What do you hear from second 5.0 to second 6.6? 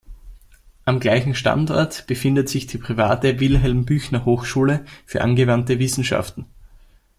für angewandte Wissenschaften.